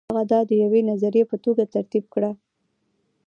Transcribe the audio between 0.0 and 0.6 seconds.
هغه دا د